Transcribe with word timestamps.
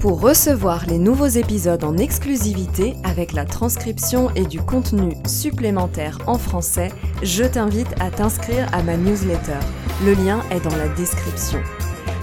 Pour 0.00 0.22
recevoir 0.22 0.86
les 0.86 0.96
nouveaux 0.96 1.26
épisodes 1.26 1.84
en 1.84 1.98
exclusivité 1.98 2.96
avec 3.04 3.34
la 3.34 3.44
transcription 3.44 4.30
et 4.34 4.46
du 4.46 4.58
contenu 4.58 5.14
supplémentaire 5.26 6.16
en 6.26 6.38
français, 6.38 6.88
je 7.22 7.44
t'invite 7.44 7.92
à 8.00 8.10
t'inscrire 8.10 8.66
à 8.72 8.82
ma 8.82 8.96
newsletter. 8.96 9.58
Le 10.02 10.14
lien 10.14 10.42
est 10.50 10.60
dans 10.60 10.74
la 10.74 10.88
description. 10.88 11.60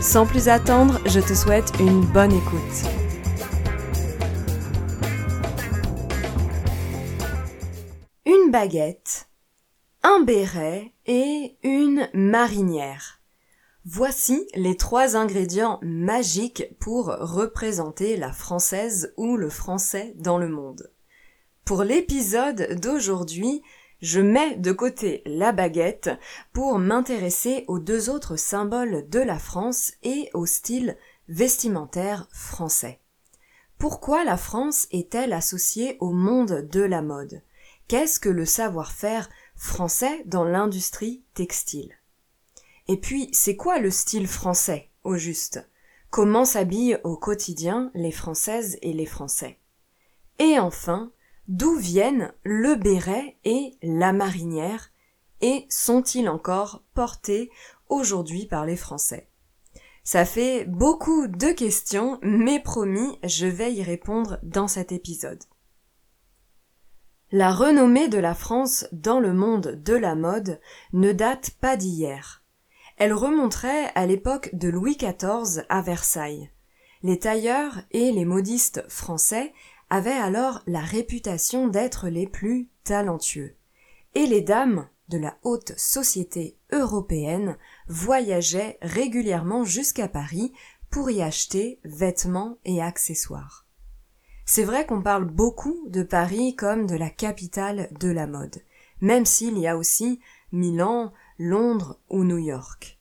Sans 0.02 0.26
plus 0.26 0.48
attendre, 0.48 1.00
je 1.06 1.20
te 1.20 1.36
souhaite 1.36 1.72
une 1.80 2.02
bonne 2.02 2.32
écoute. 2.32 2.90
Une 8.26 8.50
baguette, 8.50 9.30
un 10.02 10.24
béret 10.24 10.94
et 11.06 11.56
une 11.62 12.10
marinière. 12.16 13.17
Voici 13.90 14.46
les 14.54 14.76
trois 14.76 15.16
ingrédients 15.16 15.80
magiques 15.82 16.66
pour 16.78 17.06
représenter 17.06 18.18
la 18.18 18.34
française 18.34 19.14
ou 19.16 19.38
le 19.38 19.50
français 19.50 20.14
dans 20.18 20.38
le 20.38 20.50
monde. 20.50 20.92
Pour 21.64 21.84
l'épisode 21.84 22.78
d'aujourd'hui, 22.82 23.64
je 24.02 24.20
mets 24.20 24.58
de 24.58 24.74
côté 24.74 25.22
la 25.26 25.54
baguette 25.54 26.10
pour 26.52 26.80
m'intéresser 26.80 27.64
aux 27.70 27.80
deux 27.80 28.10
autres 28.10 28.36
symboles 28.36 29.08
de 29.08 29.20
la 29.20 29.40
France 29.40 29.94
et 30.04 30.30
au 30.34 30.46
style 30.46 30.98
vestimentaire 31.30 32.28
français. 32.34 33.00
Pourquoi 33.78 34.26
la 34.26 34.36
France 34.36 34.90
est-elle 34.92 35.32
associée 35.32 35.96
au 36.02 36.12
monde 36.12 36.68
de 36.70 36.82
la 36.82 37.02
mode? 37.02 37.42
Qu'est-ce 37.88 38.20
que 38.20 38.28
le 38.28 38.44
savoir-faire 38.44 39.30
français 39.56 40.24
dans 40.26 40.44
l'industrie 40.44 41.24
textile? 41.36 41.97
Et 42.88 42.98
puis, 42.98 43.30
c'est 43.34 43.56
quoi 43.56 43.80
le 43.80 43.92
style 43.92 44.28
français, 44.28 44.90
au 45.04 45.16
juste? 45.16 45.68
Comment 46.10 46.46
s'habillent 46.46 47.00
au 47.04 47.18
quotidien 47.18 47.92
les 47.94 48.12
Françaises 48.12 48.78
et 48.82 48.94
les 48.94 49.06
Français? 49.06 49.60
Et 50.40 50.58
enfin, 50.58 51.12
d'où 51.48 51.76
viennent 51.76 52.34
le 52.44 52.76
béret 52.76 53.38
et 53.44 53.78
la 53.82 54.14
marinière? 54.14 54.92
Et 55.42 55.66
sont-ils 55.70 56.30
encore 56.30 56.84
portés 56.94 57.52
aujourd'hui 57.90 58.46
par 58.46 58.66
les 58.66 58.78
Français? 58.78 59.30
Ça 60.04 60.24
fait 60.24 60.64
beaucoup 60.64 61.28
de 61.28 61.52
questions, 61.52 62.18
mais 62.22 62.62
promis, 62.62 63.20
je 63.24 63.46
vais 63.46 63.74
y 63.74 63.84
répondre 63.84 64.40
dans 64.42 64.70
cet 64.70 64.94
épisode. 64.94 65.44
La 67.34 67.52
renommée 67.52 68.08
de 68.08 68.18
la 68.18 68.34
France 68.34 68.88
dans 68.94 69.20
le 69.20 69.34
monde 69.34 69.82
de 69.84 69.94
la 69.94 70.16
mode 70.16 70.62
ne 70.94 71.12
date 71.12 71.52
pas 71.60 71.76
d'hier. 71.76 72.42
Elle 72.98 73.14
remonterait 73.14 73.92
à 73.94 74.06
l'époque 74.06 74.50
de 74.54 74.70
Louis 74.70 74.98
XIV 74.98 75.64
à 75.70 75.82
Versailles. 75.82 76.50
Les 77.04 77.20
tailleurs 77.20 77.82
et 77.92 78.12
les 78.12 78.26
modistes 78.26 78.84
français 78.90 79.54
avaient 79.90 80.10
alors 80.12 80.62
la 80.66 80.82
réputation 80.82 81.68
d'être 81.68 82.10
les 82.10 82.28
plus 82.28 82.70
talentueux. 82.84 83.56
Et 84.16 84.26
les 84.26 84.42
dames 84.42 84.90
de 85.10 85.20
la 85.20 85.38
haute 85.44 85.74
société 85.78 86.58
européenne 86.72 87.58
voyageaient 87.88 88.80
régulièrement 88.82 89.64
jusqu'à 89.64 90.08
Paris 90.08 90.52
pour 90.90 91.12
y 91.12 91.22
acheter 91.22 91.80
vêtements 91.84 92.58
et 92.66 92.82
accessoires. 92.82 93.68
C'est 94.46 94.64
vrai 94.64 94.86
qu'on 94.86 95.02
parle 95.02 95.26
beaucoup 95.26 95.88
de 95.90 96.04
Paris 96.04 96.56
comme 96.56 96.88
de 96.88 96.96
la 96.96 97.10
capitale 97.10 97.90
de 98.00 98.10
la 98.10 98.26
mode, 98.26 98.64
même 99.02 99.26
s'il 99.26 99.58
y 99.60 99.68
a 99.68 99.78
aussi 99.78 100.20
Milan, 100.52 101.14
Londres 101.40 102.00
ou 102.10 102.24
New 102.24 102.38
York. 102.38 103.00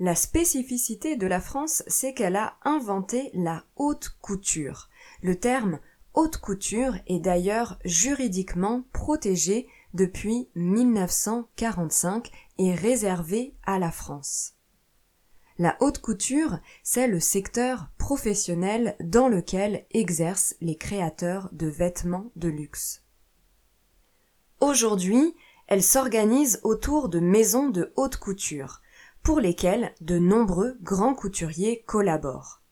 La 0.00 0.14
spécificité 0.14 1.16
de 1.16 1.26
la 1.26 1.40
France, 1.40 1.82
c'est 1.86 2.14
qu'elle 2.14 2.36
a 2.36 2.56
inventé 2.64 3.30
la 3.34 3.64
haute 3.76 4.16
couture. 4.20 4.88
Le 5.22 5.38
terme 5.38 5.80
haute 6.14 6.38
couture 6.38 6.96
est 7.06 7.20
d'ailleurs 7.20 7.78
juridiquement 7.84 8.84
protégé 8.92 9.68
depuis 9.94 10.48
1945 10.54 12.30
et 12.58 12.74
réservé 12.74 13.54
à 13.64 13.78
la 13.78 13.90
France. 13.90 14.54
La 15.58 15.76
haute 15.80 15.98
couture, 16.00 16.58
c'est 16.84 17.08
le 17.08 17.18
secteur 17.18 17.88
professionnel 17.98 18.96
dans 19.00 19.28
lequel 19.28 19.86
exercent 19.90 20.54
les 20.60 20.76
créateurs 20.76 21.48
de 21.52 21.66
vêtements 21.66 22.30
de 22.36 22.48
luxe. 22.48 23.02
Aujourd'hui, 24.60 25.34
elle 25.68 25.82
s'organise 25.82 26.60
autour 26.64 27.08
de 27.08 27.20
maisons 27.20 27.68
de 27.68 27.92
haute 27.96 28.16
couture, 28.16 28.80
pour 29.22 29.40
lesquelles 29.40 29.94
de 30.00 30.18
nombreux 30.18 30.78
grands 30.82 31.14
couturiers 31.14 31.84
collaborent. 31.86 32.62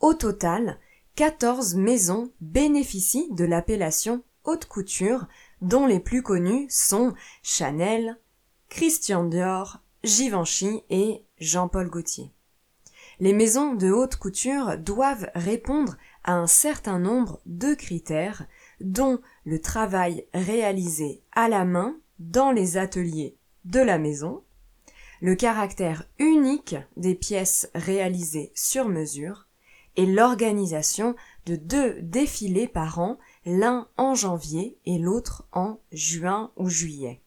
Au 0.00 0.14
total, 0.14 0.78
14 1.16 1.74
maisons 1.74 2.32
bénéficient 2.40 3.28
de 3.32 3.44
l'appellation 3.44 4.22
haute 4.44 4.66
couture, 4.66 5.26
dont 5.60 5.86
les 5.86 5.98
plus 5.98 6.22
connues 6.22 6.66
sont 6.70 7.14
Chanel, 7.42 8.18
Christian 8.68 9.24
Dior, 9.24 9.78
Givenchy 10.04 10.82
et 10.88 11.24
Jean-Paul 11.38 11.90
Gaultier. 11.90 12.32
Les 13.18 13.32
maisons 13.32 13.74
de 13.74 13.90
haute 13.90 14.16
couture 14.16 14.76
doivent 14.78 15.30
répondre 15.34 15.96
à 16.22 16.34
un 16.34 16.46
certain 16.46 16.98
nombre 16.98 17.40
de 17.46 17.74
critères, 17.74 18.46
dont 18.80 19.20
le 19.44 19.60
travail 19.60 20.26
réalisé 20.34 21.22
à 21.32 21.48
la 21.48 21.64
main 21.64 21.96
dans 22.18 22.52
les 22.52 22.76
ateliers 22.76 23.36
de 23.64 23.80
la 23.80 23.98
maison, 23.98 24.42
le 25.20 25.34
caractère 25.34 26.04
unique 26.18 26.76
des 26.96 27.14
pièces 27.14 27.70
réalisées 27.74 28.52
sur 28.54 28.88
mesure 28.88 29.46
et 29.96 30.06
l'organisation 30.06 31.16
de 31.46 31.56
deux 31.56 32.00
défilés 32.02 32.68
par 32.68 32.98
an, 32.98 33.18
l'un 33.44 33.88
en 33.96 34.14
janvier 34.14 34.78
et 34.84 34.98
l'autre 34.98 35.48
en 35.52 35.80
juin 35.90 36.52
ou 36.56 36.68
juillet. 36.68 37.22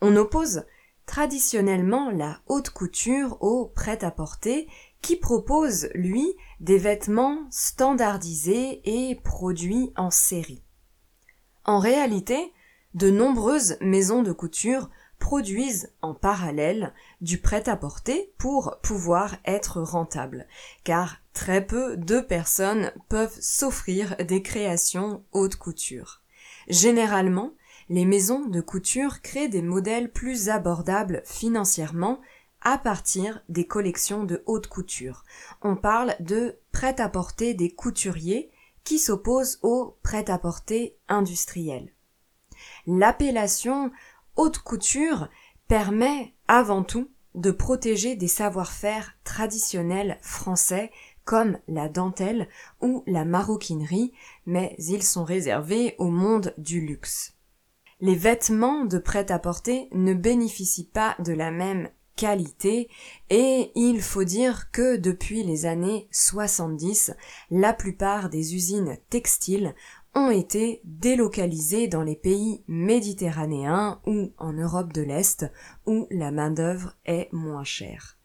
On 0.00 0.14
oppose 0.16 0.64
traditionnellement 1.06 2.10
la 2.10 2.40
haute 2.46 2.70
couture 2.70 3.42
au 3.42 3.66
prêt-à-porter 3.66 4.68
qui 5.02 5.16
propose, 5.16 5.88
lui, 5.94 6.26
des 6.60 6.78
vêtements 6.78 7.46
standardisés 7.50 8.82
et 8.84 9.16
produits 9.16 9.92
en 9.96 10.10
série. 10.10 10.62
En 11.64 11.78
réalité, 11.78 12.52
de 12.98 13.10
nombreuses 13.10 13.76
maisons 13.80 14.24
de 14.24 14.32
couture 14.32 14.90
produisent 15.20 15.92
en 16.02 16.14
parallèle 16.14 16.92
du 17.20 17.38
prêt-à-porter 17.38 18.32
pour 18.38 18.78
pouvoir 18.82 19.36
être 19.44 19.80
rentables, 19.80 20.48
car 20.82 21.18
très 21.32 21.64
peu 21.64 21.96
de 21.96 22.18
personnes 22.18 22.90
peuvent 23.08 23.38
s'offrir 23.40 24.16
des 24.26 24.42
créations 24.42 25.22
haute 25.30 25.54
couture. 25.54 26.22
Généralement, 26.66 27.52
les 27.88 28.04
maisons 28.04 28.46
de 28.46 28.60
couture 28.60 29.22
créent 29.22 29.48
des 29.48 29.62
modèles 29.62 30.10
plus 30.10 30.48
abordables 30.48 31.22
financièrement 31.24 32.20
à 32.62 32.78
partir 32.78 33.44
des 33.48 33.64
collections 33.64 34.24
de 34.24 34.42
haute 34.46 34.66
couture. 34.66 35.22
On 35.62 35.76
parle 35.76 36.16
de 36.18 36.56
prêt-à-porter 36.72 37.54
des 37.54 37.70
couturiers 37.70 38.50
qui 38.82 38.98
s'opposent 38.98 39.60
au 39.62 39.96
prêt-à-porter 40.02 40.96
industriel. 41.08 41.92
L'appellation 42.86 43.90
haute 44.36 44.58
couture 44.58 45.28
permet 45.68 46.34
avant 46.48 46.82
tout 46.82 47.10
de 47.34 47.50
protéger 47.50 48.16
des 48.16 48.28
savoir-faire 48.28 49.14
traditionnels 49.24 50.18
français 50.22 50.90
comme 51.24 51.58
la 51.68 51.88
dentelle 51.88 52.48
ou 52.80 53.04
la 53.06 53.24
maroquinerie, 53.24 54.12
mais 54.46 54.74
ils 54.78 55.02
sont 55.02 55.24
réservés 55.24 55.94
au 55.98 56.08
monde 56.08 56.54
du 56.56 56.80
luxe. 56.80 57.34
Les 58.00 58.14
vêtements 58.14 58.86
de 58.86 58.98
prêt-à-porter 58.98 59.88
ne 59.92 60.14
bénéficient 60.14 60.88
pas 60.88 61.16
de 61.18 61.32
la 61.32 61.50
même 61.50 61.90
qualité 62.18 62.88
et 63.30 63.70
il 63.76 64.02
faut 64.02 64.24
dire 64.24 64.70
que 64.72 64.96
depuis 64.96 65.44
les 65.44 65.66
années 65.66 66.08
70, 66.10 67.12
la 67.50 67.72
plupart 67.72 68.28
des 68.28 68.54
usines 68.54 68.98
textiles 69.08 69.74
ont 70.14 70.30
été 70.30 70.80
délocalisés 70.84 71.88
dans 71.88 72.02
les 72.02 72.16
pays 72.16 72.64
méditerranéens 72.66 74.00
ou 74.06 74.32
en 74.38 74.52
Europe 74.52 74.92
de 74.92 75.02
l'Est 75.02 75.46
où 75.86 76.06
la 76.10 76.30
main-d'œuvre 76.30 76.96
est 77.04 77.28
moins 77.32 77.64
chère. 77.64 78.18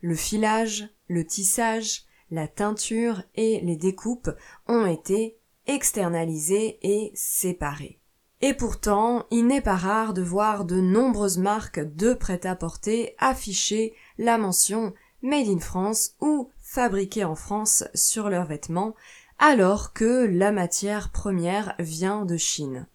Le 0.00 0.14
filage, 0.14 0.88
le 1.08 1.24
tissage, 1.24 2.04
la 2.30 2.48
teinture 2.48 3.22
et 3.34 3.60
les 3.60 3.76
découpes 3.76 4.30
ont 4.66 4.86
été 4.86 5.38
externalisés 5.66 6.78
et 6.82 7.12
séparés. 7.14 8.00
Et 8.42 8.52
pourtant, 8.52 9.26
il 9.30 9.46
n'est 9.46 9.62
pas 9.62 9.76
rare 9.76 10.12
de 10.12 10.22
voir 10.22 10.64
de 10.64 10.80
nombreuses 10.80 11.38
marques 11.38 11.80
de 11.80 12.12
prêt-à-porter 12.12 13.14
afficher 13.18 13.94
la 14.18 14.38
mention 14.38 14.92
Made 15.22 15.48
in 15.48 15.58
France 15.58 16.14
ou 16.20 16.50
fabriqué 16.60 17.24
en 17.24 17.34
France 17.34 17.84
sur 17.94 18.28
leurs 18.28 18.46
vêtements, 18.46 18.94
alors 19.38 19.92
que 19.92 20.26
la 20.26 20.52
matière 20.52 21.10
première 21.10 21.74
vient 21.78 22.24
de 22.24 22.36
Chine. 22.36 22.86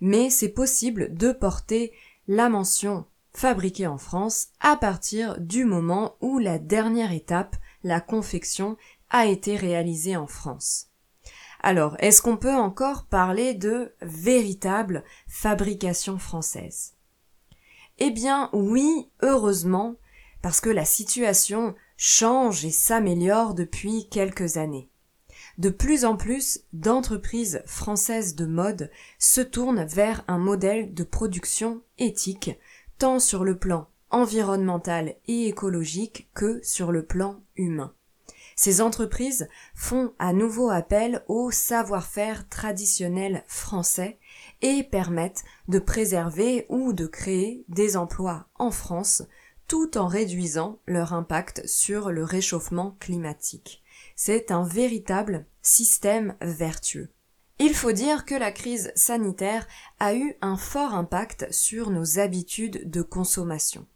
Mais 0.00 0.30
c'est 0.30 0.48
possible 0.48 1.14
de 1.14 1.32
porter 1.32 1.92
la 2.28 2.48
mention 2.48 3.06
fabriqué 3.32 3.86
en 3.86 3.98
France 3.98 4.48
à 4.60 4.76
partir 4.76 5.40
du 5.40 5.64
moment 5.64 6.16
où 6.20 6.38
la 6.38 6.58
dernière 6.58 7.12
étape, 7.12 7.56
la 7.84 8.00
confection, 8.00 8.76
a 9.10 9.26
été 9.26 9.56
réalisée 9.56 10.16
en 10.16 10.26
France. 10.26 10.86
Alors, 11.62 11.96
est-ce 11.98 12.22
qu'on 12.22 12.36
peut 12.36 12.54
encore 12.54 13.04
parler 13.04 13.54
de 13.54 13.94
véritable 14.00 15.04
fabrication 15.28 16.18
française? 16.18 16.94
Eh 17.98 18.10
bien 18.10 18.48
oui, 18.52 19.10
heureusement, 19.20 19.96
parce 20.42 20.60
que 20.60 20.70
la 20.70 20.86
situation 20.86 21.74
change 21.98 22.64
et 22.64 22.70
s'améliore 22.70 23.54
depuis 23.54 24.08
quelques 24.08 24.56
années. 24.56 24.88
De 25.60 25.68
plus 25.68 26.06
en 26.06 26.16
plus 26.16 26.60
d'entreprises 26.72 27.62
françaises 27.66 28.34
de 28.34 28.46
mode 28.46 28.90
se 29.18 29.42
tournent 29.42 29.84
vers 29.84 30.24
un 30.26 30.38
modèle 30.38 30.94
de 30.94 31.04
production 31.04 31.82
éthique, 31.98 32.58
tant 32.96 33.18
sur 33.20 33.44
le 33.44 33.58
plan 33.58 33.86
environnemental 34.08 35.16
et 35.28 35.48
écologique 35.48 36.30
que 36.32 36.60
sur 36.62 36.92
le 36.92 37.04
plan 37.04 37.42
humain. 37.56 37.92
Ces 38.56 38.80
entreprises 38.80 39.48
font 39.74 40.14
à 40.18 40.32
nouveau 40.32 40.70
appel 40.70 41.22
au 41.28 41.50
savoir-faire 41.50 42.48
traditionnel 42.48 43.44
français 43.46 44.18
et 44.62 44.82
permettent 44.82 45.44
de 45.68 45.78
préserver 45.78 46.64
ou 46.70 46.94
de 46.94 47.04
créer 47.04 47.66
des 47.68 47.98
emplois 47.98 48.46
en 48.54 48.70
France 48.70 49.24
tout 49.68 49.98
en 49.98 50.06
réduisant 50.06 50.78
leur 50.86 51.12
impact 51.12 51.66
sur 51.66 52.10
le 52.10 52.24
réchauffement 52.24 52.96
climatique. 52.98 53.82
C'est 54.22 54.50
un 54.50 54.64
véritable 54.64 55.46
système 55.62 56.36
vertueux. 56.42 57.08
Il 57.58 57.72
faut 57.72 57.92
dire 57.92 58.26
que 58.26 58.34
la 58.34 58.52
crise 58.52 58.92
sanitaire 58.94 59.66
a 59.98 60.14
eu 60.14 60.34
un 60.42 60.58
fort 60.58 60.92
impact 60.92 61.50
sur 61.50 61.88
nos 61.88 62.18
habitudes 62.18 62.90
de 62.90 63.00
consommation. 63.00 63.86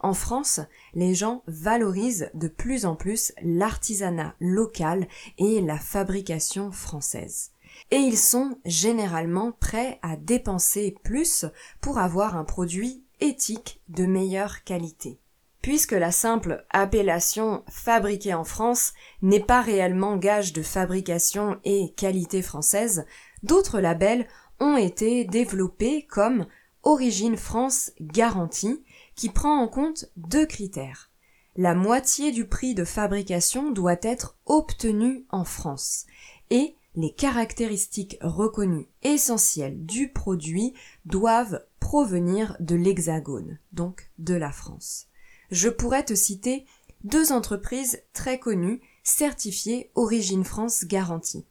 En 0.00 0.12
France, 0.12 0.58
les 0.94 1.14
gens 1.14 1.44
valorisent 1.46 2.32
de 2.34 2.48
plus 2.48 2.84
en 2.84 2.96
plus 2.96 3.32
l'artisanat 3.42 4.34
local 4.40 5.06
et 5.38 5.60
la 5.60 5.78
fabrication 5.78 6.72
française. 6.72 7.52
Et 7.92 7.98
ils 7.98 8.18
sont 8.18 8.58
généralement 8.64 9.52
prêts 9.52 10.00
à 10.02 10.16
dépenser 10.16 10.96
plus 11.04 11.44
pour 11.80 11.98
avoir 11.98 12.36
un 12.36 12.44
produit 12.44 13.04
éthique 13.20 13.80
de 13.88 14.04
meilleure 14.04 14.64
qualité. 14.64 15.19
Puisque 15.62 15.92
la 15.92 16.10
simple 16.10 16.64
appellation 16.70 17.64
fabriquée 17.68 18.32
en 18.32 18.44
France 18.44 18.94
n'est 19.20 19.44
pas 19.44 19.60
réellement 19.60 20.16
gage 20.16 20.52
de 20.52 20.62
fabrication 20.62 21.60
et 21.64 21.92
qualité 21.96 22.40
française, 22.40 23.04
d'autres 23.42 23.78
labels 23.78 24.26
ont 24.58 24.76
été 24.76 25.24
développés 25.24 26.06
comme 26.06 26.46
Origine 26.82 27.36
France 27.36 27.92
Garantie 28.00 28.82
qui 29.14 29.28
prend 29.28 29.60
en 29.60 29.68
compte 29.68 30.06
deux 30.16 30.46
critères. 30.46 31.10
La 31.56 31.74
moitié 31.74 32.32
du 32.32 32.46
prix 32.46 32.74
de 32.74 32.84
fabrication 32.84 33.70
doit 33.70 33.98
être 34.00 34.38
obtenu 34.46 35.26
en 35.28 35.44
France 35.44 36.06
et 36.48 36.74
les 36.96 37.12
caractéristiques 37.12 38.16
reconnues 38.22 38.88
essentielles 39.02 39.84
du 39.84 40.08
produit 40.08 40.74
doivent 41.04 41.62
provenir 41.80 42.56
de 42.60 42.76
l'Hexagone, 42.76 43.58
donc 43.72 44.10
de 44.18 44.34
la 44.34 44.52
France. 44.52 45.09
Je 45.50 45.68
pourrais 45.68 46.04
te 46.04 46.14
citer 46.14 46.64
deux 47.04 47.32
entreprises 47.32 48.02
très 48.12 48.38
connues 48.38 48.80
certifiées 49.02 49.90
Origine 49.94 50.44
France 50.44 50.84
Garantie. 50.84 51.44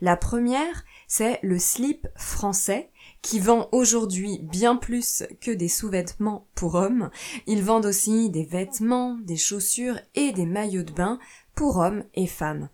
La 0.00 0.16
première, 0.16 0.84
c'est 1.08 1.40
le 1.42 1.58
slip 1.58 2.06
français 2.16 2.90
qui 3.22 3.40
vend 3.40 3.68
aujourd'hui 3.72 4.38
bien 4.42 4.76
plus 4.76 5.24
que 5.40 5.50
des 5.50 5.68
sous-vêtements 5.68 6.46
pour 6.54 6.74
hommes. 6.74 7.10
Ils 7.46 7.62
vendent 7.62 7.86
aussi 7.86 8.30
des 8.30 8.44
vêtements, 8.44 9.18
des 9.22 9.36
chaussures 9.36 9.98
et 10.14 10.32
des 10.32 10.46
maillots 10.46 10.82
de 10.82 10.92
bain 10.92 11.18
pour 11.54 11.78
hommes 11.78 12.04
et 12.14 12.26
femmes. 12.26 12.68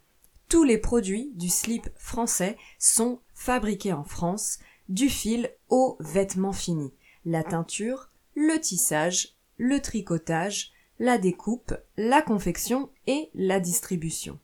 Tous 0.48 0.62
les 0.62 0.78
produits 0.78 1.32
du 1.34 1.48
slip 1.48 1.88
français 1.96 2.56
sont 2.78 3.20
fabriqués 3.34 3.92
en 3.92 4.04
France, 4.04 4.58
du 4.88 5.08
fil 5.08 5.50
au 5.68 5.96
vêtement 5.98 6.52
fini. 6.52 6.92
La 7.24 7.42
teinture, 7.42 8.10
le 8.36 8.60
tissage, 8.60 9.35
le 9.58 9.80
tricotage, 9.80 10.72
la 10.98 11.18
découpe, 11.18 11.74
la 11.96 12.22
confection 12.22 12.90
et 13.06 13.30
la 13.34 13.60
distribution. 13.60 14.38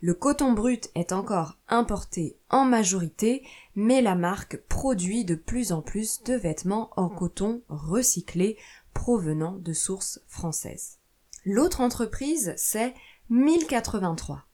Le 0.00 0.14
coton 0.14 0.52
brut 0.52 0.90
est 0.94 1.12
encore 1.12 1.58
importé 1.68 2.36
en 2.50 2.64
majorité, 2.64 3.44
mais 3.74 4.00
la 4.00 4.14
marque 4.14 4.58
produit 4.68 5.24
de 5.24 5.34
plus 5.34 5.72
en 5.72 5.82
plus 5.82 6.22
de 6.22 6.34
vêtements 6.34 6.90
en 6.96 7.08
coton 7.08 7.62
recyclé 7.68 8.56
provenant 8.94 9.56
de 9.56 9.72
sources 9.72 10.20
françaises. 10.28 10.98
L'autre 11.44 11.80
entreprise, 11.80 12.54
c'est 12.56 12.94
1083. 13.30 14.44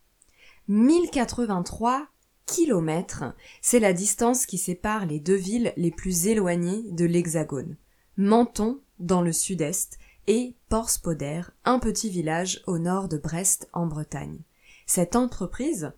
1083 0.69 2.07
kilomètres, 2.47 3.25
c'est 3.61 3.81
la 3.81 3.93
distance 3.93 4.47
qui 4.47 4.59
sépare 4.59 5.07
les 5.07 5.21
deux 5.21 5.35
villes 5.35 5.73
les 5.77 5.91
plus 5.91 6.27
éloignées 6.27 6.85
de 6.91 7.05
l'Hexagone. 7.05 7.77
Menton, 8.17 8.81
dans 8.99 9.23
le 9.23 9.33
sud-est, 9.33 9.99
et 10.27 10.55
Porspoder, 10.69 11.43
un 11.65 11.79
petit 11.79 12.11
village 12.11 12.63
au 12.67 12.79
nord 12.79 13.09
de 13.09 13.19
Brest 13.19 13.69
en 13.73 13.87
Bretagne. 13.87 14.41
Cette 14.87 15.17
entreprise, 15.17 15.93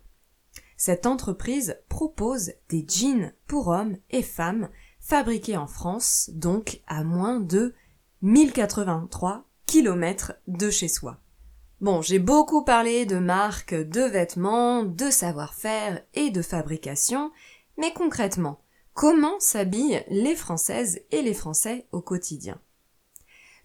cette 0.75 1.05
entreprise 1.05 1.77
propose 1.89 2.51
des 2.69 2.85
jeans 2.87 3.33
pour 3.47 3.67
hommes 3.67 3.97
et 4.09 4.21
femmes 4.21 4.69
fabriqués 4.99 5.57
en 5.57 5.67
France, 5.67 6.29
donc 6.33 6.81
à 6.87 7.03
moins 7.03 7.39
de 7.39 7.73
1083 8.21 9.45
km 9.65 10.33
de 10.47 10.69
chez 10.69 10.87
soi. 10.87 11.17
Bon, 11.79 12.01
j'ai 12.01 12.19
beaucoup 12.19 12.63
parlé 12.63 13.05
de 13.05 13.17
marques, 13.17 13.75
de 13.75 14.01
vêtements, 14.01 14.83
de 14.83 15.09
savoir-faire 15.11 16.01
et 16.13 16.31
de 16.31 16.41
fabrication, 16.41 17.31
mais 17.77 17.93
concrètement, 17.93 18.59
comment 18.93 19.39
s'habillent 19.39 20.03
les 20.09 20.35
Françaises 20.35 21.01
et 21.11 21.21
les 21.21 21.35
Français 21.35 21.87
au 21.91 22.01
quotidien? 22.01 22.59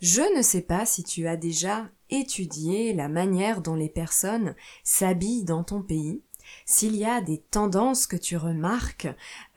Je 0.02 0.36
ne 0.36 0.42
sais 0.42 0.62
pas 0.62 0.84
si 0.84 1.04
tu 1.04 1.28
as 1.28 1.36
déjà 1.36 1.88
étudier 2.10 2.92
la 2.92 3.08
manière 3.08 3.62
dont 3.62 3.76
les 3.76 3.88
personnes 3.88 4.56
s'habillent 4.82 5.44
dans 5.44 5.62
ton 5.62 5.80
pays, 5.80 6.20
s'il 6.66 6.96
y 6.96 7.04
a 7.04 7.20
des 7.20 7.38
tendances 7.38 8.08
que 8.08 8.16
tu 8.16 8.36
remarques 8.36 9.06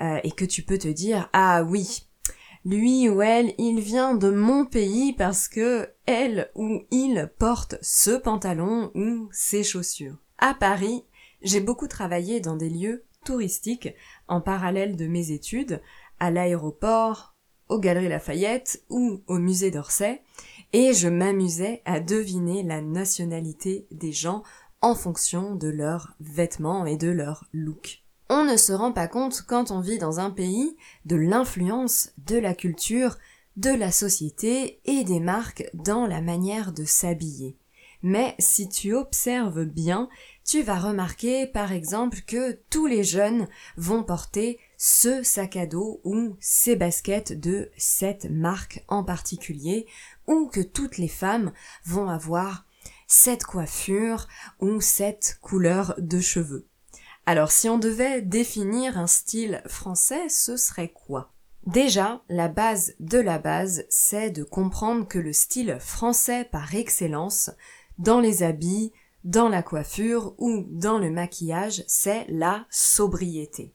euh, 0.01 0.19
et 0.23 0.29
que 0.29 0.45
tu 0.45 0.61
peux 0.61 0.77
te 0.77 0.87
dire 0.87 1.29
ah 1.33 1.63
oui 1.63 2.05
lui 2.63 3.09
ou 3.09 3.23
elle 3.23 3.53
il 3.57 3.79
vient 3.79 4.13
de 4.13 4.29
mon 4.29 4.65
pays 4.65 5.13
parce 5.13 5.47
que 5.47 5.89
elle 6.05 6.51
ou 6.53 6.83
il 6.91 7.31
porte 7.39 7.77
ce 7.81 8.11
pantalon 8.11 8.91
ou 8.93 9.29
ces 9.31 9.63
chaussures. 9.63 10.17
À 10.37 10.53
Paris, 10.53 11.05
j'ai 11.41 11.59
beaucoup 11.59 11.87
travaillé 11.87 12.39
dans 12.39 12.55
des 12.55 12.69
lieux 12.69 13.03
touristiques 13.23 13.89
en 14.27 14.41
parallèle 14.41 14.95
de 14.95 15.07
mes 15.07 15.31
études, 15.31 15.81
à 16.19 16.29
l'aéroport, 16.29 17.34
aux 17.69 17.79
Galeries 17.79 18.09
Lafayette 18.09 18.83
ou 18.89 19.21
au 19.27 19.37
musée 19.37 19.71
d'Orsay, 19.71 20.21
et 20.73 20.93
je 20.93 21.07
m'amusais 21.07 21.81
à 21.85 21.99
deviner 21.99 22.63
la 22.63 22.81
nationalité 22.81 23.87
des 23.91 24.11
gens 24.11 24.43
en 24.81 24.95
fonction 24.95 25.55
de 25.55 25.67
leurs 25.67 26.13
vêtements 26.19 26.85
et 26.85 26.97
de 26.97 27.09
leur 27.09 27.45
look. 27.53 28.03
On 28.29 28.43
ne 28.43 28.57
se 28.57 28.73
rend 28.73 28.91
pas 28.91 29.07
compte 29.07 29.43
quand 29.47 29.71
on 29.71 29.79
vit 29.79 29.99
dans 29.99 30.19
un 30.19 30.31
pays 30.31 30.75
de 31.05 31.15
l'influence 31.15 32.11
de 32.17 32.37
la 32.37 32.53
culture, 32.53 33.17
de 33.55 33.69
la 33.69 33.91
société 33.91 34.79
et 34.85 35.03
des 35.03 35.19
marques 35.19 35.69
dans 35.73 36.07
la 36.07 36.21
manière 36.21 36.71
de 36.71 36.83
s'habiller. 36.83 37.57
Mais 38.01 38.35
si 38.37 38.69
tu 38.69 38.93
observes 38.93 39.65
bien, 39.65 40.09
tu 40.43 40.61
vas 40.61 40.79
remarquer 40.79 41.47
par 41.47 41.71
exemple 41.71 42.21
que 42.27 42.59
tous 42.69 42.85
les 42.85 43.03
jeunes 43.03 43.47
vont 43.77 44.03
porter 44.03 44.59
ce 44.77 45.23
sac 45.23 45.55
à 45.55 45.65
dos 45.65 46.01
ou 46.03 46.35
ces 46.39 46.75
baskets 46.75 47.33
de 47.33 47.69
cette 47.77 48.29
marque 48.29 48.83
en 48.87 49.03
particulier 49.03 49.87
ou 50.27 50.47
que 50.47 50.61
toutes 50.61 50.97
les 50.97 51.07
femmes 51.07 51.51
vont 51.85 52.09
avoir 52.09 52.65
cette 53.07 53.43
coiffure 53.43 54.27
ou 54.59 54.81
cette 54.81 55.39
couleur 55.41 55.95
de 55.97 56.19
cheveux. 56.19 56.67
Alors 57.25 57.51
si 57.51 57.69
on 57.69 57.79
devait 57.79 58.21
définir 58.21 58.97
un 58.97 59.07
style 59.07 59.61
français, 59.67 60.29
ce 60.29 60.57
serait 60.57 60.89
quoi? 60.89 61.31
Déjà, 61.65 62.21
la 62.29 62.47
base 62.47 62.93
de 62.99 63.17
la 63.17 63.39
base, 63.39 63.85
c'est 63.89 64.29
de 64.29 64.43
comprendre 64.43 65.07
que 65.07 65.17
le 65.17 65.33
style 65.33 65.77
français 65.79 66.47
par 66.51 66.75
excellence, 66.75 67.49
dans 67.97 68.19
les 68.19 68.43
habits, 68.43 68.93
dans 69.23 69.49
la 69.49 69.63
coiffure 69.63 70.35
ou 70.37 70.65
dans 70.69 70.99
le 70.99 71.09
maquillage, 71.09 71.83
c'est 71.87 72.27
la 72.29 72.67
sobriété. 72.69 73.73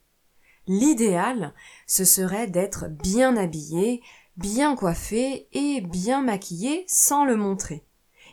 L'idéal, 0.72 1.52
ce 1.88 2.04
serait 2.04 2.46
d'être 2.46 2.86
bien 2.86 3.36
habillé, 3.36 4.04
bien 4.36 4.76
coiffé 4.76 5.48
et 5.52 5.80
bien 5.80 6.22
maquillé 6.22 6.84
sans 6.86 7.24
le 7.24 7.34
montrer. 7.34 7.84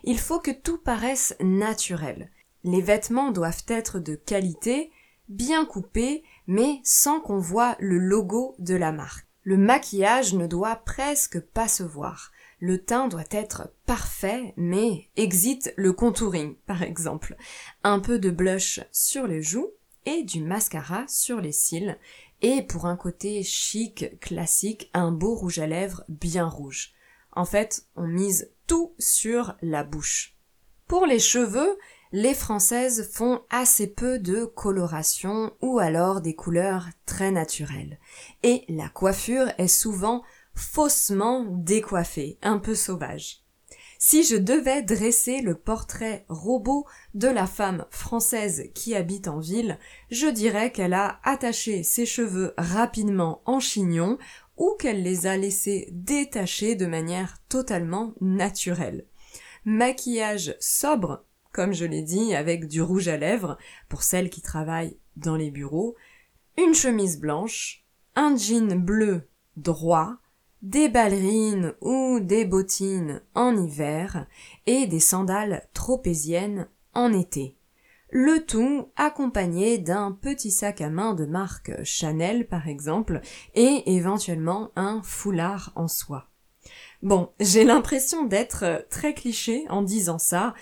Il 0.04 0.20
faut 0.20 0.38
que 0.38 0.52
tout 0.52 0.78
paraisse 0.78 1.34
naturel. 1.40 2.30
Les 2.62 2.80
vêtements 2.80 3.32
doivent 3.32 3.64
être 3.66 3.98
de 3.98 4.14
qualité, 4.14 4.92
bien 5.28 5.64
coupés, 5.64 6.22
mais 6.46 6.80
sans 6.84 7.18
qu'on 7.18 7.40
voit 7.40 7.74
le 7.80 7.98
logo 7.98 8.54
de 8.60 8.76
la 8.76 8.92
marque. 8.92 9.26
Le 9.42 9.56
maquillage 9.56 10.34
ne 10.34 10.46
doit 10.46 10.76
presque 10.76 11.40
pas 11.40 11.66
se 11.66 11.82
voir. 11.82 12.30
Le 12.60 12.84
teint 12.84 13.08
doit 13.08 13.24
être 13.32 13.72
parfait, 13.84 14.54
mais 14.56 15.08
exit 15.16 15.74
le 15.76 15.92
contouring, 15.92 16.54
par 16.68 16.84
exemple. 16.84 17.34
Un 17.82 17.98
peu 17.98 18.20
de 18.20 18.30
blush 18.30 18.78
sur 18.92 19.26
les 19.26 19.42
joues 19.42 19.72
et 20.08 20.22
du 20.22 20.40
mascara 20.40 21.04
sur 21.06 21.40
les 21.40 21.52
cils. 21.52 21.98
Et 22.40 22.62
pour 22.62 22.86
un 22.86 22.96
côté 22.96 23.42
chic, 23.42 24.18
classique, 24.20 24.90
un 24.94 25.10
beau 25.10 25.34
rouge 25.34 25.58
à 25.58 25.66
lèvres 25.66 26.04
bien 26.08 26.46
rouge. 26.46 26.92
En 27.32 27.44
fait, 27.44 27.84
on 27.96 28.06
mise 28.06 28.50
tout 28.66 28.94
sur 28.98 29.56
la 29.62 29.84
bouche. 29.84 30.36
Pour 30.86 31.04
les 31.04 31.18
cheveux, 31.18 31.78
les 32.12 32.34
Françaises 32.34 33.10
font 33.12 33.42
assez 33.50 33.86
peu 33.86 34.18
de 34.18 34.44
coloration 34.44 35.52
ou 35.60 35.78
alors 35.78 36.20
des 36.20 36.34
couleurs 36.34 36.86
très 37.04 37.30
naturelles. 37.30 37.98
Et 38.42 38.64
la 38.68 38.88
coiffure 38.88 39.48
est 39.58 39.68
souvent 39.68 40.22
faussement 40.54 41.44
décoiffée, 41.48 42.38
un 42.42 42.58
peu 42.58 42.74
sauvage. 42.74 43.42
Si 43.98 44.22
je 44.22 44.36
devais 44.36 44.82
dresser 44.82 45.42
le 45.42 45.54
portrait 45.54 46.24
robot 46.28 46.86
de 47.14 47.28
la 47.28 47.46
femme 47.46 47.84
française 47.90 48.70
qui 48.74 48.94
habite 48.94 49.28
en 49.28 49.40
ville, 49.40 49.78
je 50.10 50.26
dirais 50.26 50.72
qu'elle 50.72 50.94
a 50.94 51.20
attaché 51.24 51.82
ses 51.82 52.06
cheveux 52.06 52.54
rapidement 52.56 53.42
en 53.44 53.60
chignon 53.60 54.18
ou 54.56 54.76
qu'elle 54.78 55.02
les 55.02 55.26
a 55.26 55.36
laissés 55.36 55.88
détacher 55.90 56.76
de 56.76 56.86
manière 56.86 57.38
totalement 57.48 58.14
naturelle. 58.20 59.04
Maquillage 59.64 60.56
sobre 60.60 61.24
comme 61.58 61.72
je 61.72 61.84
l'ai 61.84 62.02
dit, 62.02 62.36
avec 62.36 62.68
du 62.68 62.80
rouge 62.82 63.08
à 63.08 63.16
lèvres 63.16 63.58
pour 63.88 64.04
celles 64.04 64.30
qui 64.30 64.42
travaillent 64.42 64.96
dans 65.16 65.34
les 65.34 65.50
bureaux, 65.50 65.96
une 66.56 66.74
chemise 66.74 67.18
blanche, 67.18 67.84
un 68.14 68.36
jean 68.36 68.76
bleu 68.78 69.28
droit, 69.56 70.18
des 70.62 70.88
ballerines 70.88 71.74
ou 71.80 72.20
des 72.20 72.44
bottines 72.44 73.22
en 73.34 73.56
hiver 73.56 74.26
et 74.66 74.86
des 74.86 75.00
sandales 75.00 75.68
tropéziennes 75.74 76.68
en 76.94 77.12
été. 77.12 77.56
Le 78.10 78.44
tout 78.44 78.88
accompagné 78.96 79.78
d'un 79.78 80.12
petit 80.12 80.50
sac 80.50 80.80
à 80.80 80.88
main 80.88 81.14
de 81.14 81.26
marque 81.26 81.72
Chanel 81.84 82.48
par 82.48 82.66
exemple 82.68 83.20
et 83.54 83.82
éventuellement 83.94 84.70
un 84.76 85.02
foulard 85.02 85.72
en 85.76 85.88
soie. 85.88 86.30
Bon, 87.02 87.30
j'ai 87.38 87.64
l'impression 87.64 88.24
d'être 88.24 88.86
très 88.88 89.14
cliché 89.14 89.64
en 89.68 89.82
disant 89.82 90.18
ça 90.18 90.54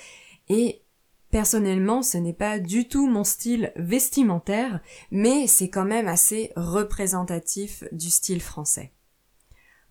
et 0.49 0.83
Personnellement, 1.31 2.03
ce 2.03 2.19
n'est 2.19 2.33
pas 2.33 2.59
du 2.59 2.88
tout 2.88 3.09
mon 3.09 3.25
style 3.25 3.73
vestimentaire, 3.76 4.81
mais 5.11 5.47
c'est 5.47 5.69
quand 5.69 5.85
même 5.85 6.09
assez 6.09 6.53
représentatif 6.57 7.85
du 7.93 8.11
style 8.11 8.41
français. 8.41 8.93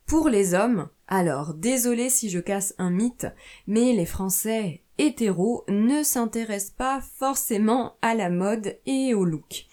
Pour 0.05 0.29
les 0.29 0.53
hommes, 0.53 0.87
alors 1.07 1.55
désolé 1.55 2.11
si 2.11 2.29
je 2.29 2.39
casse 2.39 2.75
un 2.77 2.91
mythe, 2.91 3.25
mais 3.65 3.93
les 3.93 4.05
Français 4.05 4.83
hétéros 4.99 5.65
ne 5.67 6.03
s'intéressent 6.03 6.75
pas 6.77 7.01
forcément 7.17 7.95
à 8.03 8.13
la 8.13 8.29
mode 8.29 8.77
et 8.85 9.15
au 9.15 9.25
look. 9.25 9.65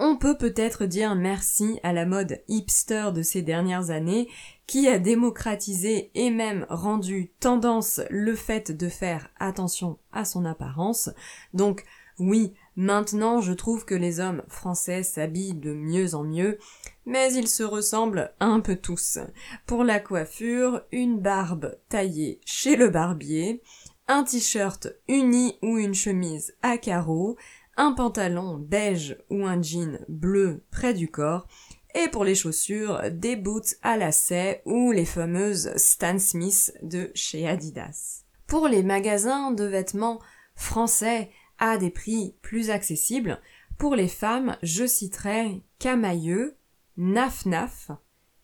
On 0.00 0.16
peut 0.16 0.36
peut-être 0.36 0.84
dire 0.84 1.14
merci 1.14 1.78
à 1.84 1.92
la 1.92 2.06
mode 2.06 2.42
hipster 2.48 3.10
de 3.14 3.22
ces 3.22 3.42
dernières 3.42 3.90
années 3.90 4.28
qui 4.66 4.88
a 4.88 4.98
démocratisé 4.98 6.10
et 6.14 6.30
même 6.30 6.66
rendu 6.68 7.30
tendance 7.38 8.00
le 8.10 8.34
fait 8.34 8.72
de 8.72 8.88
faire 8.88 9.30
attention 9.38 9.98
à 10.12 10.24
son 10.24 10.44
apparence. 10.44 11.10
Donc 11.54 11.84
oui, 12.18 12.52
maintenant 12.78 13.40
je 13.40 13.52
trouve 13.52 13.84
que 13.84 13.96
les 13.96 14.20
hommes 14.20 14.42
français 14.48 15.02
s'habillent 15.02 15.54
de 15.54 15.74
mieux 15.74 16.14
en 16.14 16.22
mieux, 16.22 16.58
mais 17.06 17.34
ils 17.34 17.48
se 17.48 17.64
ressemblent 17.64 18.32
un 18.38 18.60
peu 18.60 18.76
tous. 18.76 19.18
Pour 19.66 19.82
la 19.82 19.98
coiffure, 19.98 20.82
une 20.92 21.18
barbe 21.18 21.76
taillée 21.88 22.40
chez 22.46 22.76
le 22.76 22.88
barbier, 22.88 23.62
un 24.06 24.22
t-shirt 24.22 24.88
uni 25.08 25.58
ou 25.60 25.76
une 25.76 25.94
chemise 25.94 26.54
à 26.62 26.78
carreaux, 26.78 27.36
un 27.76 27.92
pantalon 27.92 28.56
beige 28.56 29.18
ou 29.28 29.44
un 29.44 29.60
jean 29.60 29.98
bleu 30.08 30.62
près 30.70 30.94
du 30.94 31.10
corps, 31.10 31.48
et 31.96 32.08
pour 32.08 32.22
les 32.22 32.36
chaussures, 32.36 33.02
des 33.10 33.34
boots 33.34 33.74
à 33.82 33.96
lacets 33.96 34.62
ou 34.66 34.92
les 34.92 35.04
fameuses 35.04 35.72
Stan 35.76 36.18
Smith 36.20 36.72
de 36.82 37.10
chez 37.14 37.48
Adidas. 37.48 38.22
Pour 38.46 38.68
les 38.68 38.84
magasins 38.84 39.50
de 39.50 39.64
vêtements 39.64 40.20
français 40.54 41.30
à 41.58 41.78
des 41.78 41.90
prix 41.90 42.34
plus 42.42 42.70
accessibles, 42.70 43.40
pour 43.78 43.94
les 43.94 44.08
femmes, 44.08 44.56
je 44.62 44.86
citerai 44.86 45.62
Camailleux, 45.78 46.56
Naf 46.96 47.46
Naf, 47.46 47.90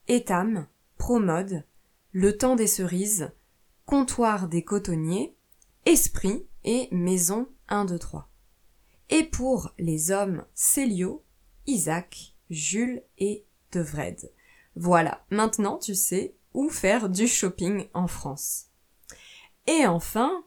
Etam, 0.07 0.67
Promode, 0.97 1.65
Le 2.13 2.37
Temps 2.37 2.55
des 2.55 2.67
Cerises, 2.67 3.31
Comptoir 3.85 4.47
des 4.47 4.63
Cotonniers, 4.63 5.35
Esprit 5.85 6.47
et 6.63 6.87
Maison 6.91 7.47
1, 7.67 7.85
2, 7.85 7.99
3. 7.99 8.29
Et 9.09 9.23
pour 9.23 9.73
les 9.77 10.11
hommes, 10.11 10.45
Célio, 10.53 11.23
Isaac, 11.67 12.33
Jules 12.49 13.03
et 13.17 13.45
Devred. 13.71 14.31
Voilà, 14.75 15.25
maintenant 15.29 15.77
tu 15.77 15.95
sais 15.95 16.35
où 16.53 16.69
faire 16.69 17.09
du 17.09 17.27
shopping 17.27 17.87
en 17.93 18.07
France. 18.07 18.67
Et 19.67 19.85
enfin, 19.85 20.43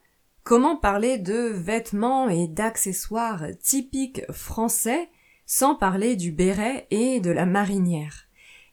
comment 0.49 0.77
parler 0.77 1.19
de 1.19 1.51
vêtements 1.53 2.31
et 2.31 2.49
d'accessoires 2.49 3.45
typiques 3.61 4.23
français 4.33 5.11
sans 5.45 5.75
parler 5.75 6.17
du 6.17 6.33
béret 6.33 6.87
et 6.91 7.21
de 7.21 7.31
la 7.31 7.45
marinière? 7.45 8.29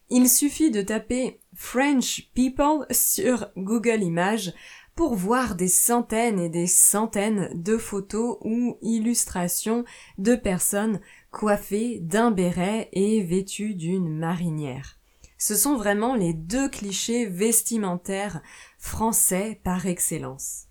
Il 0.08 0.30
suffit 0.30 0.70
de 0.70 0.80
taper 0.80 1.38
French 1.52 2.30
People 2.32 2.86
sur 2.90 3.48
Google 3.58 4.02
Images 4.02 4.54
pour 4.94 5.16
voir 5.16 5.54
des 5.54 5.68
centaines 5.68 6.40
et 6.40 6.48
des 6.48 6.66
centaines 6.66 7.50
de 7.52 7.76
photos 7.76 8.38
ou 8.40 8.78
illustrations 8.80 9.84
de 10.16 10.34
personnes 10.34 10.98
coiffées 11.30 11.98
d'un 12.00 12.30
béret 12.30 12.88
et 12.94 13.22
vêtues 13.22 13.74
d'une 13.74 14.16
marinière. 14.16 14.98
Ce 15.36 15.54
sont 15.54 15.76
vraiment 15.76 16.14
les 16.14 16.32
deux 16.32 16.70
clichés 16.70 17.26
vestimentaires 17.26 18.40
français 18.78 19.60
par 19.62 19.84
excellence. 19.84 20.65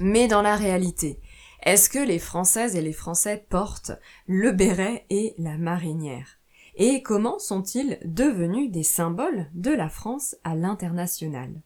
Mais 0.00 0.28
dans 0.28 0.42
la 0.42 0.56
réalité, 0.56 1.20
est-ce 1.62 1.90
que 1.90 1.98
les 1.98 2.18
Françaises 2.18 2.76
et 2.76 2.80
les 2.80 2.92
Français 2.92 3.44
portent 3.48 3.92
le 4.26 4.52
béret 4.52 5.04
et 5.10 5.34
la 5.38 5.58
marinière? 5.58 6.38
Et 6.76 7.02
comment 7.02 7.40
sont-ils 7.40 7.98
devenus 8.04 8.70
des 8.70 8.84
symboles 8.84 9.48
de 9.54 9.72
la 9.72 9.88
France 9.88 10.36
à 10.44 10.54
l'international? 10.54 11.62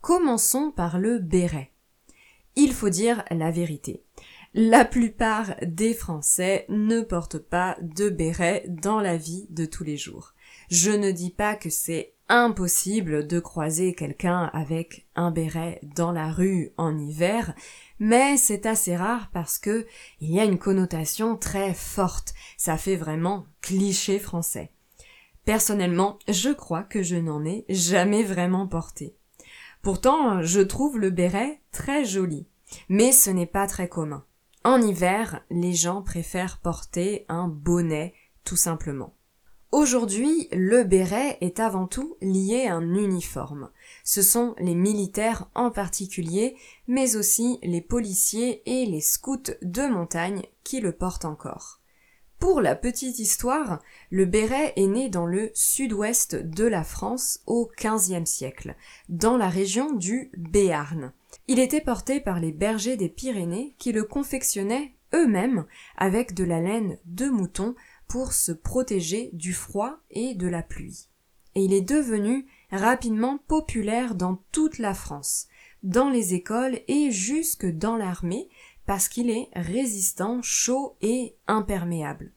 Commençons 0.00 0.72
par 0.72 0.98
le 0.98 1.20
béret. 1.20 1.70
Il 2.56 2.72
faut 2.72 2.90
dire 2.90 3.24
la 3.30 3.52
vérité. 3.52 4.04
La 4.52 4.84
plupart 4.84 5.54
des 5.62 5.94
Français 5.94 6.66
ne 6.68 7.00
portent 7.00 7.38
pas 7.38 7.76
de 7.80 8.08
béret 8.08 8.64
dans 8.68 9.00
la 9.00 9.16
vie 9.16 9.46
de 9.50 9.64
tous 9.64 9.84
les 9.84 9.96
jours. 9.96 10.33
Je 10.70 10.90
ne 10.90 11.10
dis 11.10 11.30
pas 11.30 11.54
que 11.54 11.70
c'est 11.70 12.14
impossible 12.28 13.26
de 13.26 13.38
croiser 13.38 13.94
quelqu'un 13.94 14.50
avec 14.54 15.06
un 15.14 15.30
béret 15.30 15.80
dans 15.82 16.12
la 16.12 16.30
rue 16.30 16.72
en 16.78 16.98
hiver, 16.98 17.54
mais 17.98 18.36
c'est 18.36 18.66
assez 18.66 18.96
rare 18.96 19.30
parce 19.32 19.58
que 19.58 19.86
il 20.20 20.32
y 20.32 20.40
a 20.40 20.44
une 20.44 20.58
connotation 20.58 21.36
très 21.36 21.74
forte. 21.74 22.34
Ça 22.56 22.76
fait 22.76 22.96
vraiment 22.96 23.46
cliché 23.60 24.18
français. 24.18 24.70
Personnellement, 25.44 26.18
je 26.28 26.50
crois 26.50 26.82
que 26.82 27.02
je 27.02 27.16
n'en 27.16 27.44
ai 27.44 27.66
jamais 27.68 28.22
vraiment 28.22 28.66
porté. 28.66 29.14
Pourtant, 29.82 30.42
je 30.42 30.60
trouve 30.60 30.98
le 30.98 31.10
béret 31.10 31.60
très 31.70 32.06
joli, 32.06 32.46
mais 32.88 33.12
ce 33.12 33.28
n'est 33.28 33.44
pas 33.44 33.66
très 33.66 33.88
commun. 33.88 34.24
En 34.64 34.80
hiver, 34.80 35.44
les 35.50 35.74
gens 35.74 36.00
préfèrent 36.00 36.58
porter 36.58 37.26
un 37.28 37.48
bonnet, 37.48 38.14
tout 38.44 38.56
simplement. 38.56 39.14
Aujourd'hui, 39.74 40.46
le 40.52 40.84
béret 40.84 41.36
est 41.40 41.58
avant 41.58 41.88
tout 41.88 42.16
lié 42.22 42.68
à 42.68 42.76
un 42.76 42.94
uniforme. 42.94 43.70
Ce 44.04 44.22
sont 44.22 44.54
les 44.60 44.76
militaires 44.76 45.50
en 45.56 45.72
particulier, 45.72 46.54
mais 46.86 47.16
aussi 47.16 47.58
les 47.64 47.80
policiers 47.80 48.62
et 48.66 48.86
les 48.86 49.00
scouts 49.00 49.50
de 49.62 49.82
montagne 49.88 50.44
qui 50.62 50.78
le 50.80 50.92
portent 50.92 51.24
encore. 51.24 51.80
Pour 52.38 52.60
la 52.60 52.76
petite 52.76 53.18
histoire, 53.18 53.82
le 54.10 54.26
béret 54.26 54.74
est 54.76 54.86
né 54.86 55.08
dans 55.08 55.26
le 55.26 55.50
sud-ouest 55.54 56.36
de 56.36 56.66
la 56.66 56.84
France 56.84 57.40
au 57.48 57.68
XVe 57.76 58.26
siècle, 58.26 58.76
dans 59.08 59.36
la 59.36 59.48
région 59.48 59.92
du 59.92 60.30
Béarn. 60.36 61.12
Il 61.48 61.58
était 61.58 61.80
porté 61.80 62.20
par 62.20 62.38
les 62.38 62.52
bergers 62.52 62.96
des 62.96 63.08
Pyrénées 63.08 63.74
qui 63.78 63.90
le 63.90 64.04
confectionnaient 64.04 64.94
eux-mêmes 65.14 65.64
avec 65.96 66.34
de 66.34 66.44
la 66.44 66.60
laine 66.60 66.98
de 67.06 67.28
mouton 67.28 67.74
pour 68.08 68.32
se 68.32 68.52
protéger 68.52 69.30
du 69.32 69.52
froid 69.52 69.96
et 70.10 70.34
de 70.34 70.46
la 70.46 70.62
pluie. 70.62 71.08
Et 71.54 71.64
il 71.64 71.72
est 71.72 71.80
devenu 71.80 72.46
rapidement 72.70 73.38
populaire 73.46 74.14
dans 74.14 74.42
toute 74.52 74.78
la 74.78 74.94
France, 74.94 75.46
dans 75.82 76.10
les 76.10 76.34
écoles 76.34 76.80
et 76.88 77.10
jusque 77.10 77.66
dans 77.66 77.96
l'armée, 77.96 78.48
parce 78.86 79.08
qu'il 79.08 79.30
est 79.30 79.48
résistant, 79.54 80.42
chaud 80.42 80.96
et 81.00 81.36
imperméable. 81.46 82.32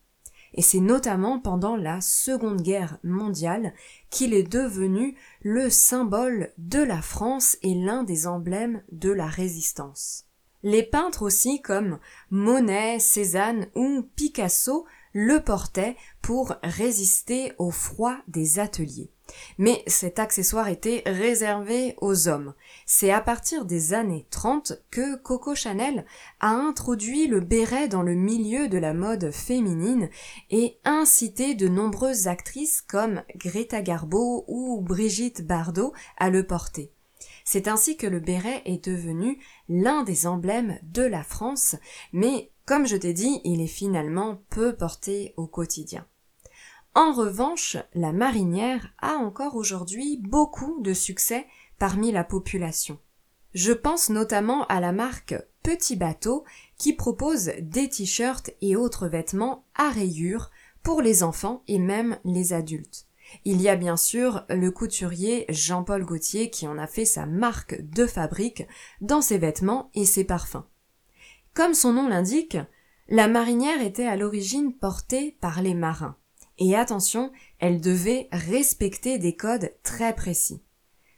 Et 0.53 0.61
c'est 0.61 0.79
notamment 0.79 1.39
pendant 1.39 1.75
la 1.75 2.01
Seconde 2.01 2.61
Guerre 2.61 2.97
mondiale 3.03 3.73
qu'il 4.09 4.33
est 4.33 4.49
devenu 4.49 5.15
le 5.41 5.69
symbole 5.69 6.51
de 6.57 6.79
la 6.79 7.01
France 7.01 7.57
et 7.61 7.75
l'un 7.75 8.03
des 8.03 8.27
emblèmes 8.27 8.81
de 8.91 9.11
la 9.11 9.27
résistance. 9.27 10.25
Les 10.63 10.83
peintres 10.83 11.21
aussi 11.21 11.61
comme 11.61 11.99
Monet, 12.31 12.99
Cézanne 12.99 13.67
ou 13.75 14.03
Picasso 14.15 14.85
le 15.19 15.39
portaient 15.39 15.95
pour 16.21 16.53
résister 16.61 17.53
au 17.57 17.71
froid 17.71 18.15
des 18.27 18.59
ateliers. 18.59 19.09
Mais 19.57 19.81
cet 19.87 20.19
accessoire 20.19 20.67
était 20.67 21.01
réservé 21.07 21.95
aux 22.01 22.27
hommes. 22.27 22.53
C'est 22.85 23.09
à 23.09 23.19
partir 23.19 23.65
des 23.65 23.95
années 23.95 24.27
30 24.29 24.73
que 24.91 25.15
Coco 25.15 25.55
Chanel 25.55 26.05
a 26.39 26.51
introduit 26.51 27.25
le 27.25 27.39
béret 27.39 27.87
dans 27.87 28.03
le 28.03 28.13
milieu 28.13 28.67
de 28.67 28.77
la 28.77 28.93
mode 28.93 29.31
féminine 29.31 30.07
et 30.51 30.77
incité 30.85 31.55
de 31.55 31.67
nombreuses 31.67 32.27
actrices 32.27 32.83
comme 32.83 33.23
Greta 33.37 33.81
Garbo 33.81 34.45
ou 34.47 34.81
Brigitte 34.81 35.47
Bardot 35.47 35.93
à 36.17 36.29
le 36.29 36.45
porter. 36.45 36.91
C'est 37.43 37.67
ainsi 37.67 37.97
que 37.97 38.05
le 38.05 38.19
béret 38.19 38.61
est 38.65 38.85
devenu 38.85 39.39
l'un 39.67 40.03
des 40.03 40.27
emblèmes 40.27 40.77
de 40.83 41.01
la 41.01 41.23
France, 41.23 41.75
mais 42.13 42.51
comme 42.67 42.85
je 42.85 42.97
t'ai 42.97 43.13
dit, 43.13 43.39
il 43.45 43.61
est 43.61 43.65
finalement 43.65 44.43
peu 44.49 44.75
porté 44.75 45.33
au 45.37 45.47
quotidien. 45.47 46.05
En 46.93 47.13
revanche, 47.13 47.77
la 47.93 48.11
marinière 48.11 48.93
a 48.99 49.13
encore 49.13 49.55
aujourd'hui 49.55 50.17
beaucoup 50.17 50.81
de 50.81 50.93
succès 50.93 51.47
parmi 51.79 52.11
la 52.11 52.25
population. 52.25 52.99
Je 53.53 53.71
pense 53.71 54.09
notamment 54.09 54.65
à 54.65 54.81
la 54.81 54.91
marque 54.91 55.35
Petit 55.63 55.95
Bateau 55.95 56.43
qui 56.77 56.91
propose 56.91 57.51
des 57.61 57.87
t-shirts 57.87 58.51
et 58.61 58.75
autres 58.75 59.07
vêtements 59.07 59.63
à 59.73 59.89
rayures 59.89 60.51
pour 60.83 61.01
les 61.01 61.23
enfants 61.23 61.63
et 61.69 61.79
même 61.79 62.19
les 62.25 62.51
adultes. 62.51 63.05
Il 63.45 63.61
y 63.61 63.69
a 63.69 63.77
bien 63.77 63.95
sûr 63.95 64.45
le 64.49 64.71
couturier 64.71 65.45
Jean-Paul 65.47 66.03
Gaultier 66.03 66.49
qui 66.49 66.67
en 66.67 66.77
a 66.77 66.87
fait 66.87 67.05
sa 67.05 67.25
marque 67.25 67.81
de 67.81 68.05
fabrique 68.05 68.67
dans 68.99 69.21
ses 69.21 69.37
vêtements 69.37 69.89
et 69.93 70.05
ses 70.05 70.25
parfums. 70.25 70.65
Comme 71.57 71.73
son 71.73 71.93
nom 71.93 72.07
l'indique, 72.07 72.59
la 73.09 73.27
marinière 73.27 73.81
était 73.81 74.05
à 74.05 74.15
l'origine 74.15 74.73
portée 74.75 75.35
par 75.41 75.63
les 75.63 75.73
marins. 75.73 76.15
Et 76.59 76.75
attention, 76.75 77.31
elle 77.57 77.81
devait 77.81 78.29
respecter 78.31 79.17
des 79.17 79.35
codes 79.35 79.73
très 79.81 80.13
précis. 80.13 80.61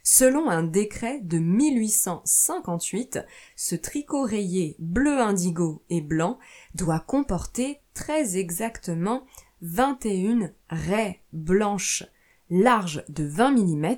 Selon 0.02 0.48
un 0.48 0.62
décret 0.62 1.20
de 1.20 1.36
1858, 1.36 3.18
ce 3.54 3.74
tricot 3.74 4.22
rayé 4.22 4.76
bleu 4.78 5.18
indigo 5.20 5.82
et 5.90 6.00
blanc 6.00 6.38
doit 6.74 7.00
comporter 7.00 7.80
très 7.92 8.38
exactement 8.38 9.26
21 9.60 10.52
raies 10.70 11.20
blanches 11.34 12.04
larges 12.48 13.04
de 13.10 13.24
20 13.24 13.50
mm 13.50 13.96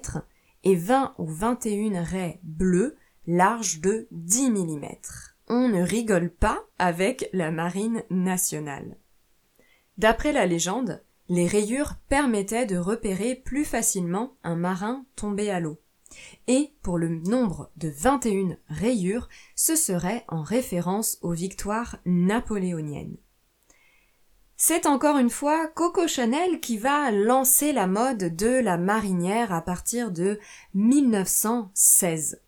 et 0.65 0.75
20 0.75 1.15
ou 1.19 1.27
21 1.27 2.03
raies 2.03 2.41
bleues 2.43 2.97
larges 3.29 3.81
de 3.81 4.09
10 4.11 4.51
mm. 4.51 4.87
On 5.49 5.69
ne 5.69 5.83
rigole 5.83 6.31
pas 6.31 6.65
avec 6.79 7.29
la 7.33 7.51
marine 7.51 8.03
nationale. 8.11 8.97
D'après 9.99 10.33
la 10.33 10.47
légende, 10.47 11.03
les 11.29 11.47
rayures 11.47 11.95
permettaient 12.09 12.67
de 12.67 12.77
repérer 12.77 13.35
plus 13.35 13.65
facilement 13.65 14.37
un 14.43 14.57
marin 14.57 15.05
tombé 15.17 15.51
à 15.51 15.61
l'eau. 15.61 15.81
Et 16.47 16.75
pour 16.83 16.99
le 16.99 17.09
nombre 17.09 17.71
de 17.77 17.89
21 17.89 18.57
rayures, 18.69 19.29
ce 19.57 19.77
serait 19.77 20.25
en 20.29 20.43
référence 20.43 21.19
aux 21.23 21.33
victoires 21.33 21.99
napoléoniennes. 22.05 23.17
C'est 24.57 24.87
encore 24.87 25.19
une 25.19 25.31
fois 25.31 25.67
Coco 25.67 26.07
Chanel 26.07 26.61
qui 26.61 26.79
va 26.79 27.11
lancer 27.11 27.73
la 27.73 27.87
mode 27.87 28.37
de 28.37 28.61
la 28.61 28.77
marinière 28.77 29.53
à 29.53 29.61
partir 29.61 30.13
de 30.13 30.39
1916. 30.75 32.41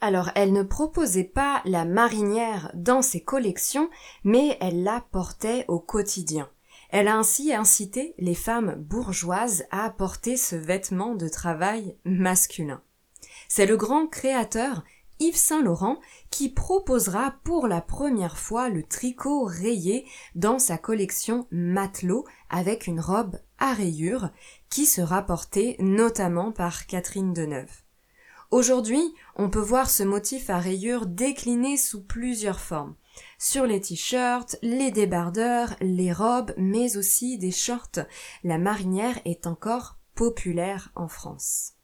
Alors 0.00 0.30
elle 0.34 0.52
ne 0.52 0.62
proposait 0.62 1.24
pas 1.24 1.60
la 1.64 1.84
marinière 1.84 2.70
dans 2.74 3.02
ses 3.02 3.20
collections, 3.20 3.90
mais 4.24 4.56
elle 4.60 4.82
la 4.82 5.04
portait 5.12 5.66
au 5.68 5.78
quotidien. 5.78 6.48
Elle 6.88 7.06
a 7.06 7.16
ainsi 7.16 7.52
incité 7.52 8.14
les 8.18 8.34
femmes 8.34 8.74
bourgeoises 8.76 9.64
à 9.70 9.90
porter 9.90 10.36
ce 10.36 10.56
vêtement 10.56 11.14
de 11.14 11.28
travail 11.28 11.96
masculin. 12.04 12.82
C'est 13.48 13.66
le 13.66 13.76
grand 13.76 14.06
créateur 14.06 14.82
Yves 15.20 15.36
Saint 15.36 15.62
Laurent 15.62 16.00
qui 16.30 16.48
proposera 16.48 17.34
pour 17.44 17.68
la 17.68 17.82
première 17.82 18.38
fois 18.38 18.70
le 18.70 18.82
tricot 18.82 19.44
rayé 19.44 20.06
dans 20.34 20.58
sa 20.58 20.78
collection 20.78 21.46
Matelot 21.50 22.24
avec 22.48 22.86
une 22.86 23.00
robe 23.00 23.38
à 23.58 23.74
rayures 23.74 24.30
qui 24.70 24.86
sera 24.86 25.22
portée 25.22 25.76
notamment 25.78 26.52
par 26.52 26.86
Catherine 26.86 27.34
Deneuve. 27.34 27.82
Aujourd'hui, 28.50 29.14
on 29.36 29.48
peut 29.48 29.60
voir 29.60 29.88
ce 29.88 30.02
motif 30.02 30.50
à 30.50 30.58
rayures 30.58 31.06
décliné 31.06 31.76
sous 31.76 32.02
plusieurs 32.02 32.60
formes 32.60 32.96
sur 33.38 33.66
les 33.66 33.80
t-shirts, 33.80 34.56
les 34.62 34.90
débardeurs, 34.90 35.74
les 35.80 36.12
robes, 36.12 36.52
mais 36.56 36.96
aussi 36.96 37.38
des 37.38 37.50
shorts. 37.50 38.00
La 38.44 38.58
marinière 38.58 39.18
est 39.24 39.46
encore 39.46 39.98
populaire 40.14 40.90
en 40.94 41.08
France. 41.08 41.74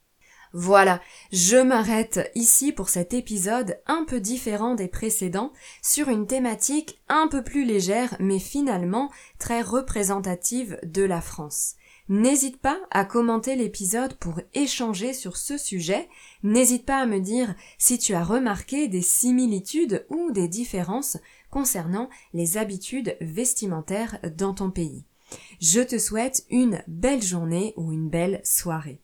Voilà, 0.53 1.01
je 1.33 1.57
m'arrête 1.57 2.31
ici 2.35 2.73
pour 2.73 2.89
cet 2.89 3.13
épisode 3.13 3.81
un 3.87 4.05
peu 4.05 4.21
différent 4.21 4.75
des 4.75 4.89
précédents 4.89 5.53
sur 5.83 6.09
une 6.09 6.27
thématique 6.27 7.03
un 7.09 7.29
peu 7.29 7.43
plus 7.43 7.65
légère 7.65 8.17
mais 8.21 8.39
finalement 8.39 9.11
très 9.39 9.61
représentative 9.61 10.79
de 10.83 11.03
la 11.03 11.21
France. 11.21 11.75
N'hésite 12.09 12.59
pas 12.59 12.79
à 12.93 13.05
commenter 13.05 13.57
l'épisode 13.57 14.15
pour 14.15 14.41
échanger 14.55 15.13
sur 15.13 15.37
ce 15.37 15.59
sujet. 15.59 16.09
N'hésite 16.45 16.87
pas 16.87 16.99
à 16.99 17.07
me 17.07 17.19
dire 17.19 17.55
si 17.79 17.99
tu 17.99 18.15
as 18.15 18.23
remarqué 18.23 18.87
des 18.87 19.03
similitudes 19.03 20.07
ou 20.09 20.31
des 20.31 20.47
différences 20.47 21.19
concernant 21.51 22.09
les 22.33 22.59
habitudes 22.59 23.17
vestimentaires 23.21 24.19
dans 24.37 24.55
ton 24.55 24.71
pays. 24.71 25.05
Je 25.61 25.81
te 25.81 25.99
souhaite 25.99 26.45
une 26.49 26.81
belle 26.87 27.23
journée 27.23 27.75
ou 27.77 27.93
une 27.93 28.09
belle 28.09 28.41
soirée. 28.45 29.01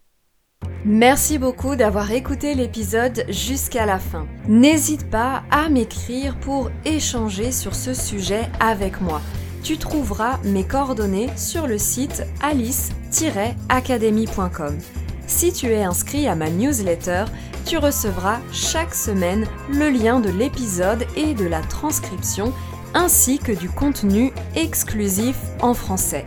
Merci 0.85 1.39
beaucoup 1.39 1.75
d'avoir 1.75 2.13
écouté 2.13 2.55
l'épisode 2.55 3.25
jusqu'à 3.29 3.85
la 3.85 3.99
fin. 3.99 4.29
N'hésite 4.49 5.11
pas 5.11 5.43
à 5.51 5.69
m'écrire 5.69 6.39
pour 6.39 6.71
échanger 6.85 7.51
sur 7.51 7.75
ce 7.75 7.95
sujet 7.95 8.49
avec 8.61 9.01
moi 9.01 9.21
tu 9.63 9.79
trouveras 9.79 10.39
mes 10.45 10.65
coordonnées 10.65 11.31
sur 11.37 11.67
le 11.67 11.79
site 11.79 12.25
alice-academy.com. 12.43 14.79
Si 15.27 15.53
tu 15.53 15.67
es 15.67 15.83
inscrit 15.83 16.29
à 16.29 16.35
ma 16.35 16.51
newsletter, 16.51 17.25
tu 17.65 17.79
recevras 17.79 18.41
chaque 18.53 18.95
semaine 18.95 19.47
le 19.71 19.89
lien 19.89 20.21
de 20.21 20.31
l'épisode 20.31 21.07
et 21.17 21.33
de 21.35 21.47
la 21.47 21.61
transcription 21.61 22.53
ainsi 22.95 23.39
que 23.39 23.53
du 23.53 23.71
contenu 23.71 24.33
exclusif 24.55 25.37
en 25.61 25.75
français. 25.75 26.25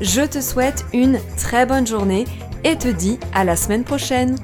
Je 0.00 0.22
te 0.22 0.40
souhaite 0.40 0.84
une 0.92 1.18
très 1.36 1.66
bonne 1.66 1.86
journée 1.86 2.24
et 2.64 2.76
te 2.76 2.88
dis 2.88 3.18
à 3.34 3.44
la 3.44 3.56
semaine 3.56 3.84
prochaine. 3.84 4.36